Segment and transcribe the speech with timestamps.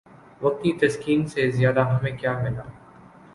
[0.41, 2.63] وقتی تسکین سے زیادہ ہمیں کیا ملا؟